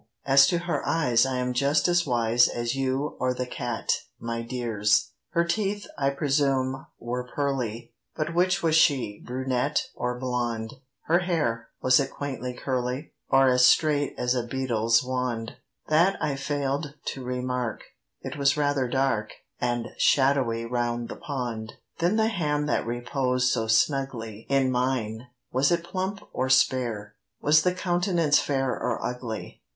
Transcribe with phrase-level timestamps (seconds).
[0.25, 4.41] as to her eyes I am just as wise As you or the cat, my
[4.41, 5.11] dears.
[5.33, 10.73] Her teeth, I presume, were "pearly": But which was she, brunette or blonde?
[11.01, 15.57] Her hair, was it quaintly curly, Or as straight as a beadle's wand?
[15.87, 21.73] That I fail'd to remark;—it was rather dark And shadowy round the pond.
[21.99, 27.13] Then the hand that reposed so snugly In mine—was it plump or spare?
[27.39, 29.61] Was the countenance fair or ugly?